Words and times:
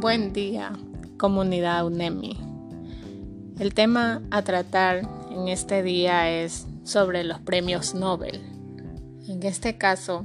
Buen 0.00 0.32
día, 0.32 0.72
comunidad 1.16 1.84
UNEMI. 1.84 2.38
El 3.58 3.74
tema 3.74 4.22
a 4.30 4.42
tratar 4.42 5.02
en 5.32 5.48
este 5.48 5.82
día 5.82 6.30
es 6.30 6.68
sobre 6.84 7.24
los 7.24 7.40
premios 7.40 7.96
Nobel. 7.96 8.40
En 9.26 9.42
este 9.42 9.76
caso, 9.76 10.24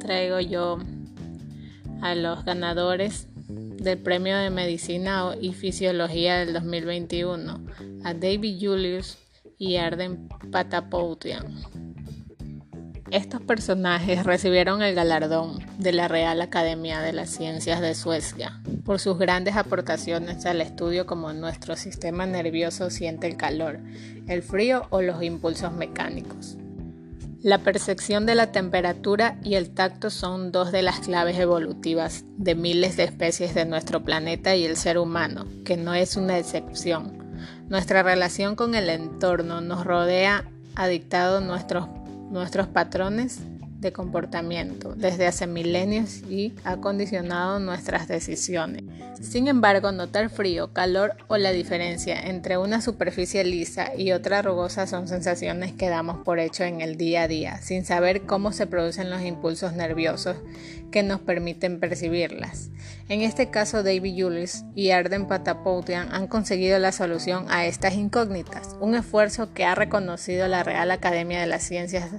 traigo 0.00 0.40
yo 0.40 0.78
a 2.02 2.16
los 2.16 2.44
ganadores 2.44 3.28
del 3.48 3.96
Premio 3.96 4.36
de 4.36 4.50
Medicina 4.50 5.36
y 5.40 5.52
Fisiología 5.52 6.40
del 6.40 6.52
2021, 6.52 7.60
a 8.02 8.12
David 8.12 8.58
Julius 8.60 9.18
y 9.56 9.76
Arden 9.76 10.28
Patapoutian. 10.50 11.89
Estos 13.10 13.40
personajes 13.40 14.22
recibieron 14.22 14.82
el 14.82 14.94
galardón 14.94 15.58
de 15.78 15.92
la 15.92 16.06
Real 16.06 16.40
Academia 16.40 17.00
de 17.00 17.12
las 17.12 17.30
Ciencias 17.30 17.80
de 17.80 17.96
Suecia 17.96 18.60
por 18.84 19.00
sus 19.00 19.18
grandes 19.18 19.56
aportaciones 19.56 20.46
al 20.46 20.60
estudio 20.60 21.06
como 21.06 21.32
nuestro 21.32 21.74
sistema 21.74 22.24
nervioso 22.26 22.88
siente 22.88 23.26
el 23.26 23.36
calor, 23.36 23.80
el 24.28 24.44
frío 24.44 24.86
o 24.90 25.02
los 25.02 25.24
impulsos 25.24 25.72
mecánicos. 25.72 26.56
La 27.42 27.58
percepción 27.58 28.26
de 28.26 28.36
la 28.36 28.52
temperatura 28.52 29.38
y 29.42 29.54
el 29.54 29.70
tacto 29.70 30.10
son 30.10 30.52
dos 30.52 30.70
de 30.70 30.82
las 30.82 31.00
claves 31.00 31.36
evolutivas 31.36 32.24
de 32.36 32.54
miles 32.54 32.96
de 32.96 33.04
especies 33.04 33.54
de 33.54 33.64
nuestro 33.64 34.04
planeta 34.04 34.54
y 34.54 34.64
el 34.64 34.76
ser 34.76 34.98
humano, 34.98 35.46
que 35.64 35.76
no 35.76 35.94
es 35.94 36.16
una 36.16 36.38
excepción. 36.38 37.18
Nuestra 37.68 38.04
relación 38.04 38.54
con 38.54 38.76
el 38.76 38.88
entorno 38.88 39.60
nos 39.60 39.84
rodea 39.84 40.44
ha 40.76 40.86
dictado 40.86 41.40
nuestros 41.40 41.88
nuestros 42.30 42.68
patrones 42.68 43.40
de 43.80 43.92
comportamiento 43.92 44.94
desde 44.94 45.26
hace 45.26 45.46
milenios 45.46 46.22
y 46.28 46.54
ha 46.64 46.76
condicionado 46.76 47.58
nuestras 47.58 48.08
decisiones. 48.08 48.84
Sin 49.20 49.48
embargo, 49.48 49.92
notar 49.92 50.30
frío, 50.30 50.72
calor 50.72 51.14
o 51.28 51.36
la 51.36 51.52
diferencia 51.52 52.18
entre 52.18 52.56
una 52.56 52.80
superficie 52.80 53.44
lisa 53.44 53.94
y 53.96 54.12
otra 54.12 54.42
rugosa 54.42 54.86
son 54.86 55.08
sensaciones 55.08 55.72
que 55.72 55.88
damos 55.88 56.24
por 56.24 56.38
hecho 56.38 56.64
en 56.64 56.80
el 56.80 56.96
día 56.96 57.22
a 57.22 57.28
día, 57.28 57.58
sin 57.60 57.84
saber 57.84 58.22
cómo 58.22 58.52
se 58.52 58.66
producen 58.66 59.10
los 59.10 59.22
impulsos 59.22 59.74
nerviosos 59.74 60.36
que 60.90 61.02
nos 61.02 61.20
permiten 61.20 61.80
percibirlas. 61.80 62.70
En 63.08 63.20
este 63.20 63.50
caso, 63.50 63.82
David 63.82 64.22
Julius 64.22 64.64
y 64.74 64.90
Arden 64.90 65.26
Patapoutian 65.26 66.12
han 66.12 66.26
conseguido 66.26 66.78
la 66.78 66.92
solución 66.92 67.46
a 67.50 67.66
estas 67.66 67.94
incógnitas, 67.94 68.76
un 68.80 68.94
esfuerzo 68.94 69.52
que 69.52 69.64
ha 69.64 69.74
reconocido 69.74 70.48
la 70.48 70.62
Real 70.62 70.90
Academia 70.90 71.40
de 71.40 71.46
las 71.46 71.62
Ciencias 71.62 72.10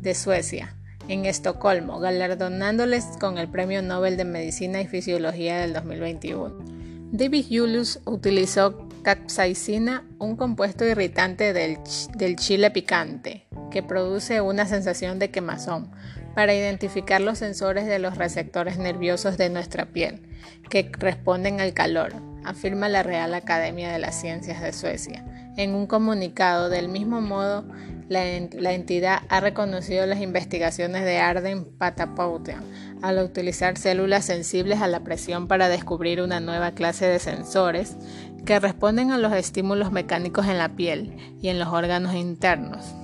de 0.00 0.14
Suecia 0.14 0.76
en 1.08 1.26
Estocolmo, 1.26 1.98
galardonándoles 2.00 3.04
con 3.20 3.38
el 3.38 3.48
Premio 3.48 3.82
Nobel 3.82 4.16
de 4.16 4.24
Medicina 4.24 4.80
y 4.80 4.86
Fisiología 4.86 5.58
del 5.58 5.72
2021. 5.72 6.76
David 7.12 7.46
Julius 7.48 8.00
utilizó 8.04 8.88
capsaicina, 9.02 10.04
un 10.18 10.36
compuesto 10.36 10.84
irritante 10.84 11.52
del, 11.52 11.78
del 12.16 12.36
chile 12.36 12.70
picante, 12.70 13.46
que 13.70 13.82
produce 13.82 14.40
una 14.40 14.66
sensación 14.66 15.18
de 15.18 15.30
quemazón, 15.30 15.92
para 16.34 16.54
identificar 16.54 17.20
los 17.20 17.38
sensores 17.38 17.86
de 17.86 17.98
los 17.98 18.18
receptores 18.18 18.76
nerviosos 18.76 19.38
de 19.38 19.48
nuestra 19.48 19.86
piel, 19.86 20.20
que 20.68 20.90
responden 20.98 21.60
al 21.60 21.72
calor, 21.72 22.12
afirma 22.44 22.88
la 22.88 23.02
Real 23.02 23.32
Academia 23.32 23.90
de 23.90 23.98
las 23.98 24.20
Ciencias 24.20 24.60
de 24.60 24.72
Suecia. 24.72 25.24
En 25.56 25.74
un 25.74 25.86
comunicado, 25.86 26.68
del 26.68 26.88
mismo 26.88 27.22
modo, 27.22 27.64
la, 28.08 28.72
entidad 28.72 29.22
ha 29.28 29.40
reconocido 29.40 30.06
las 30.06 30.20
investigaciones 30.20 31.04
de 31.04 31.18
Arden 31.18 31.64
Patapoutian 31.64 32.62
al 33.02 33.18
utilizar 33.18 33.76
células 33.78 34.24
sensibles 34.24 34.80
a 34.80 34.86
la 34.86 35.00
presión 35.00 35.48
para 35.48 35.68
descubrir 35.68 36.20
una 36.20 36.40
nueva 36.40 36.72
clase 36.72 37.06
de 37.06 37.18
sensores 37.18 37.96
que 38.44 38.60
responden 38.60 39.10
a 39.10 39.18
los 39.18 39.32
estímulos 39.32 39.90
mecánicos 39.92 40.46
en 40.46 40.58
la 40.58 40.76
piel 40.76 41.16
y 41.40 41.48
en 41.48 41.58
los 41.58 41.68
órganos 41.68 42.14
internos. 42.14 42.94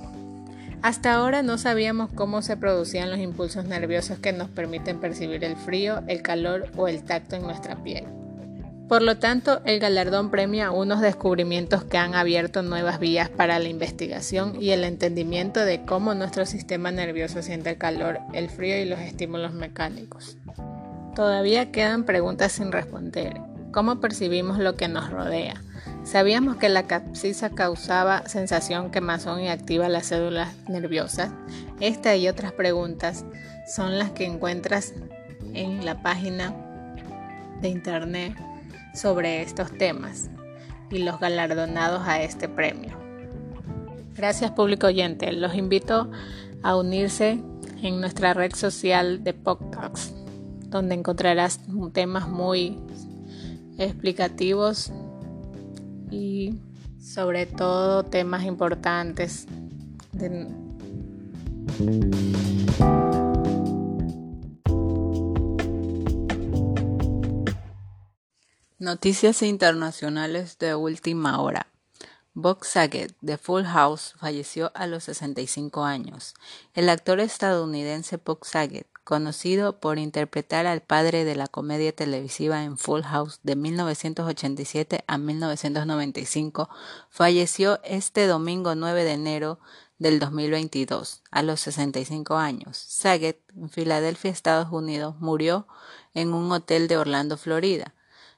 Hasta 0.83 1.13
ahora 1.13 1.43
no 1.43 1.57
sabíamos 1.57 2.11
cómo 2.13 2.41
se 2.41 2.57
producían 2.57 3.09
los 3.09 3.19
impulsos 3.19 3.65
nerviosos 3.65 4.19
que 4.19 4.33
nos 4.33 4.49
permiten 4.49 4.99
percibir 4.99 5.43
el 5.43 5.55
frío, 5.55 6.01
el 6.07 6.21
calor 6.21 6.71
o 6.77 6.87
el 6.87 7.03
tacto 7.03 7.35
en 7.35 7.43
nuestra 7.43 7.81
piel. 7.83 8.05
Por 8.87 9.01
lo 9.01 9.17
tanto, 9.17 9.61
el 9.65 9.79
galardón 9.79 10.29
premia 10.29 10.71
unos 10.71 10.99
descubrimientos 10.99 11.83
que 11.85 11.97
han 11.97 12.15
abierto 12.15 12.63
nuevas 12.63 12.99
vías 12.99 13.29
para 13.29 13.57
la 13.57 13.69
investigación 13.69 14.61
y 14.61 14.71
el 14.71 14.83
entendimiento 14.83 15.63
de 15.63 15.85
cómo 15.85 16.13
nuestro 16.13 16.45
sistema 16.45 16.91
nervioso 16.91 17.41
siente 17.41 17.71
el 17.71 17.77
calor, 17.77 18.19
el 18.33 18.49
frío 18.49 18.77
y 18.79 18.85
los 18.85 18.99
estímulos 18.99 19.53
mecánicos. 19.53 20.37
Todavía 21.15 21.71
quedan 21.71 22.03
preguntas 22.03 22.51
sin 22.51 22.71
responder. 22.71 23.39
¿Cómo 23.71 24.01
percibimos 24.01 24.59
lo 24.59 24.75
que 24.75 24.87
nos 24.87 25.09
rodea? 25.09 25.55
¿Sabíamos 26.03 26.57
que 26.57 26.67
la 26.67 26.83
capsisa 26.83 27.51
causaba 27.51 28.27
sensación 28.27 28.91
quemazón 28.91 29.39
y 29.39 29.47
activa 29.47 29.87
las 29.87 30.07
células 30.07 30.53
nerviosas? 30.67 31.31
Esta 31.79 32.15
y 32.17 32.27
otras 32.27 32.51
preguntas 32.51 33.25
son 33.65 33.97
las 33.97 34.11
que 34.11 34.25
encuentras 34.25 34.93
en 35.53 35.85
la 35.85 36.01
página 36.03 36.53
de 37.61 37.69
internet 37.69 38.35
sobre 38.93 39.41
estos 39.41 39.71
temas 39.77 40.29
y 40.89 40.99
los 40.99 41.19
galardonados 41.19 42.07
a 42.07 42.21
este 42.21 42.47
premio. 42.47 42.91
Gracias 44.15 44.51
público 44.51 44.87
oyente, 44.87 45.31
los 45.31 45.55
invito 45.55 46.11
a 46.61 46.75
unirse 46.75 47.41
en 47.81 47.99
nuestra 47.99 48.33
red 48.33 48.53
social 48.53 49.23
de 49.23 49.33
podcast, 49.33 50.15
donde 50.67 50.95
encontrarás 50.95 51.59
temas 51.91 52.29
muy 52.29 52.79
explicativos 53.77 54.91
y 56.11 56.55
sobre 56.99 57.45
todo 57.45 58.03
temas 58.03 58.45
importantes. 58.45 59.47
Noticias 68.83 69.41
internacionales 69.43 70.57
de 70.59 70.75
última 70.75 71.41
hora. 71.41 71.67
Bob 72.33 72.65
Saget 72.65 73.15
de 73.21 73.37
Full 73.37 73.63
House 73.63 74.13
falleció 74.17 74.73
a 74.75 74.87
los 74.87 75.05
65 75.05 75.85
años. 75.85 76.33
El 76.73 76.89
actor 76.89 77.21
estadounidense 77.21 78.17
Bob 78.17 78.39
Saget, 78.43 78.85
conocido 79.05 79.79
por 79.79 79.99
interpretar 79.99 80.65
al 80.65 80.81
padre 80.81 81.23
de 81.23 81.37
la 81.37 81.47
comedia 81.47 81.95
televisiva 81.95 82.65
en 82.65 82.77
Full 82.77 83.03
House 83.03 83.39
de 83.41 83.55
1987 83.55 85.05
a 85.07 85.17
1995, 85.17 86.67
falleció 87.09 87.79
este 87.85 88.27
domingo 88.27 88.75
9 88.75 89.05
de 89.05 89.13
enero 89.13 89.59
del 89.97 90.19
2022 90.19 91.23
a 91.31 91.41
los 91.41 91.61
65 91.61 92.35
años. 92.35 92.75
Saget, 92.79 93.39
en 93.55 93.69
Filadelfia, 93.69 94.29
Estados 94.29 94.73
Unidos, 94.73 95.15
murió 95.21 95.67
en 96.13 96.33
un 96.33 96.51
hotel 96.51 96.89
de 96.89 96.97
Orlando, 96.97 97.37
Florida 97.37 97.93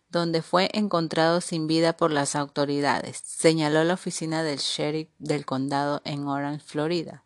donde 0.10 0.42
fue 0.42 0.70
encontrado 0.74 1.42
sin 1.42 1.68
vida 1.68 1.98
por 1.98 2.12
las 2.12 2.36
autoridades, 2.36 3.22
señaló 3.26 3.84
la 3.84 3.96
oficina 3.96 4.44
del 4.44 4.60
sheriff 4.60 5.10
del 5.20 5.46
condado 5.46 6.02
en 6.06 6.28
Orange, 6.28 6.64
Florida. 6.66 7.24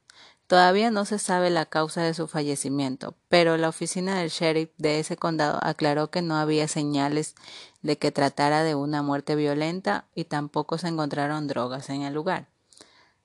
Todavía 0.48 0.90
no 0.90 1.06
se 1.06 1.20
sabe 1.20 1.52
la 1.52 1.68
causa 1.68 2.02
de 2.02 2.16
su 2.16 2.28
fallecimiento, 2.28 3.16
pero 3.28 3.56
la 3.58 3.70
oficina 3.70 4.18
del 4.18 4.30
sheriff 4.30 4.72
de 4.78 5.00
ese 5.00 5.16
condado 5.16 5.60
aclaró 5.62 6.10
que 6.10 6.24
no 6.24 6.38
había 6.38 6.68
señales 6.68 7.36
de 7.84 8.00
que 8.00 8.12
tratara 8.12 8.64
de 8.64 8.74
una 8.74 9.04
muerte 9.04 9.36
violenta 9.36 10.06
y 10.16 10.24
tampoco 10.24 10.80
se 10.80 10.88
encontraron 10.88 11.48
drogas 11.48 11.92
en 11.92 12.02
el 12.02 12.16
lugar. 12.16 12.48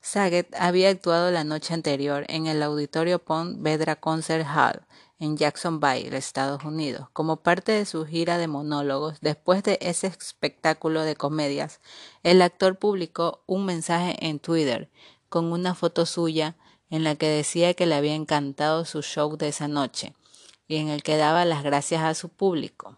Saget 0.03 0.55
había 0.59 0.91
actuado 0.91 1.31
la 1.31 1.45
noche 1.45 1.73
anterior 1.73 2.27
en 2.29 2.47
el 2.47 2.63
auditorio 2.63 3.25
Pond 3.25 3.63
Vedra 3.63 3.97
Concert 3.97 4.47
Hall 4.47 4.83
en 5.19 5.37
Jacksonville, 5.37 6.17
Estados 6.17 6.65
Unidos, 6.65 7.09
como 7.13 7.37
parte 7.37 7.73
de 7.73 7.87
su 7.87 8.05
gira 8.07 8.39
de 8.39 8.49
monólogos. 8.49 9.21
Después 9.21 9.63
de 9.63 9.79
ese 9.81 10.09
espectáculo 10.09 11.03
de 11.03 11.17
comedias, 11.17 11.81
el 12.23 12.43
actor 12.43 12.79
publicó 12.79 13.43
un 13.47 13.65
mensaje 13.65 14.17
en 14.27 14.39
Twitter 14.39 14.91
con 15.29 15.53
una 15.53 15.75
foto 15.75 16.07
suya 16.07 16.57
en 16.91 17.05
la 17.05 17.17
que 17.17 17.29
decía 17.29 17.75
que 17.75 17.87
le 17.87 17.95
había 17.95 18.15
encantado 18.15 18.85
su 18.85 19.03
show 19.03 19.37
de 19.37 19.49
esa 19.49 19.69
noche 19.69 20.15
y 20.69 20.77
en 20.77 20.89
el 20.89 21.03
que 21.03 21.17
daba 21.17 21.45
las 21.45 21.63
gracias 21.63 22.03
a 22.03 22.15
su 22.15 22.29
público. 22.29 22.97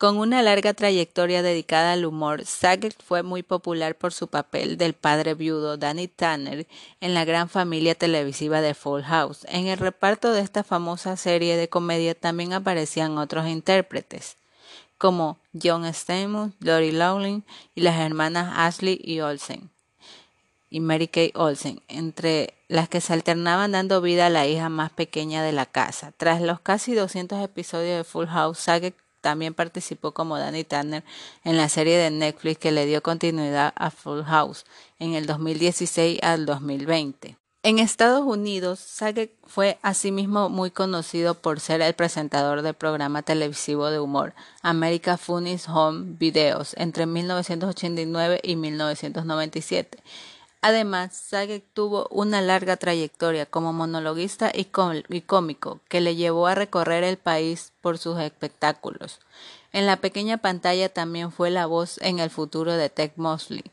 Con 0.00 0.16
una 0.16 0.40
larga 0.40 0.72
trayectoria 0.72 1.42
dedicada 1.42 1.92
al 1.92 2.06
humor, 2.06 2.46
Saget 2.46 2.96
fue 3.02 3.22
muy 3.22 3.42
popular 3.42 3.94
por 3.94 4.14
su 4.14 4.28
papel 4.28 4.78
del 4.78 4.94
padre 4.94 5.34
viudo 5.34 5.76
Danny 5.76 6.08
Tanner 6.08 6.66
en 7.02 7.12
la 7.12 7.26
gran 7.26 7.50
familia 7.50 7.94
televisiva 7.94 8.62
de 8.62 8.72
Full 8.72 9.02
House. 9.02 9.44
En 9.50 9.66
el 9.66 9.76
reparto 9.76 10.32
de 10.32 10.40
esta 10.40 10.64
famosa 10.64 11.18
serie 11.18 11.58
de 11.58 11.68
comedia 11.68 12.14
también 12.14 12.54
aparecían 12.54 13.18
otros 13.18 13.46
intérpretes, 13.46 14.38
como 14.96 15.36
John 15.62 15.84
Stamos, 15.92 16.52
Lori 16.60 16.92
Lowling 16.92 17.42
y 17.74 17.82
las 17.82 18.00
hermanas 18.00 18.54
Ashley 18.56 18.98
y 19.04 19.20
Olsen. 19.20 19.68
y 20.70 20.80
Mary 20.80 21.08
Kay 21.08 21.32
Olsen, 21.34 21.82
entre 21.88 22.54
las 22.68 22.88
que 22.88 23.02
se 23.02 23.12
alternaban 23.12 23.72
dando 23.72 24.00
vida 24.00 24.26
a 24.26 24.30
la 24.30 24.46
hija 24.46 24.70
más 24.70 24.92
pequeña 24.92 25.42
de 25.42 25.52
la 25.52 25.66
casa. 25.66 26.14
Tras 26.16 26.40
los 26.40 26.58
casi 26.58 26.94
200 26.94 27.44
episodios 27.44 27.98
de 27.98 28.04
Full 28.04 28.28
House, 28.28 28.60
Saget 28.60 28.94
también 29.20 29.54
participó 29.54 30.12
como 30.12 30.38
Danny 30.38 30.64
Tanner 30.64 31.04
en 31.44 31.56
la 31.56 31.68
serie 31.68 31.98
de 31.98 32.10
Netflix 32.10 32.58
que 32.58 32.72
le 32.72 32.86
dio 32.86 33.02
continuidad 33.02 33.72
a 33.76 33.90
Full 33.90 34.22
House 34.22 34.64
en 34.98 35.14
el 35.14 35.26
2016 35.26 36.20
al 36.22 36.46
2020. 36.46 37.36
En 37.62 37.78
Estados 37.78 38.24
Unidos, 38.24 38.78
Saget 38.78 39.32
fue 39.46 39.78
asimismo 39.82 40.48
muy 40.48 40.70
conocido 40.70 41.34
por 41.34 41.60
ser 41.60 41.82
el 41.82 41.92
presentador 41.92 42.62
del 42.62 42.72
programa 42.72 43.20
televisivo 43.20 43.90
de 43.90 44.00
humor 44.00 44.32
America 44.62 45.18
Funny's 45.18 45.68
Home 45.68 46.16
Videos 46.18 46.74
entre 46.78 47.04
1989 47.04 48.40
y 48.42 48.56
1997. 48.56 49.98
Además, 50.62 51.16
Saget 51.16 51.64
tuvo 51.72 52.06
una 52.10 52.42
larga 52.42 52.76
trayectoria 52.76 53.46
como 53.46 53.72
monologuista 53.72 54.52
y, 54.54 54.66
cómico 54.66 55.80
que 55.88 56.00
le 56.00 56.16
llevó 56.16 56.46
a 56.46 56.54
recorrer 56.54 57.02
el 57.02 57.16
país 57.16 57.72
por 57.80 57.96
sus 57.96 58.18
espectáculos. 58.20 59.20
En 59.72 59.86
la 59.86 59.96
pequeña 59.96 60.36
pantalla 60.36 60.88
también 60.88 61.32
fue 61.32 61.50
la 61.50 61.66
voz 61.66 61.98
en 62.02 62.18
el 62.18 62.28
futuro 62.28 62.74
de 62.74 62.90
Ted 62.90 63.12
Mosley 63.16 63.64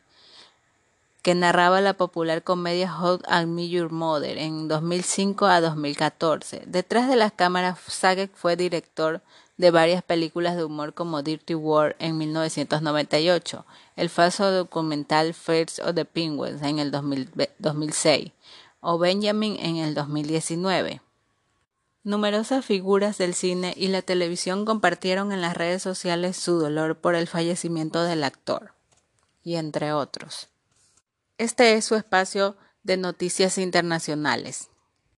que 1.27 1.35
narraba 1.35 1.81
la 1.81 1.93
popular 1.93 2.41
comedia 2.41 2.89
Hot 2.89 3.21
and 3.27 3.53
Me 3.53 3.67
Your 3.67 3.91
Mother 3.91 4.37
en 4.37 4.69
2005 4.69 5.45
a 5.45 5.59
2014. 5.59 6.63
Detrás 6.67 7.09
de 7.09 7.17
las 7.17 7.33
cámaras, 7.33 7.77
Saget 7.85 8.31
fue 8.33 8.55
director 8.55 9.19
de 9.57 9.71
varias 9.71 10.03
películas 10.03 10.55
de 10.55 10.63
humor 10.63 10.93
como 10.93 11.23
Dirty 11.23 11.55
World 11.55 11.95
en 11.99 12.17
1998, 12.17 13.65
el 13.95 14.09
falso 14.09 14.51
documental 14.51 15.33
First 15.33 15.79
of 15.79 15.95
the 15.95 16.05
Penguins 16.05 16.61
en 16.61 16.79
el 16.79 16.91
2006 16.91 18.31
o 18.79 18.97
Benjamin 18.97 19.57
en 19.59 19.77
el 19.77 19.93
2019. 19.95 21.01
Numerosas 22.03 22.63
figuras 22.63 23.17
del 23.17 23.33
cine 23.33 23.73
y 23.75 23.87
la 23.89 24.01
televisión 24.01 24.63
compartieron 24.63 25.31
en 25.31 25.41
las 25.41 25.57
redes 25.57 25.81
sociales 25.81 26.37
su 26.37 26.59
dolor 26.59 26.97
por 26.99 27.15
el 27.15 27.27
fallecimiento 27.27 28.03
del 28.03 28.23
actor, 28.23 28.73
y 29.43 29.55
entre 29.55 29.91
otros. 29.91 30.47
Este 31.37 31.73
es 31.73 31.83
su 31.83 31.95
espacio 31.95 32.55
de 32.83 32.95
noticias 32.95 33.57
internacionales. 33.57 34.69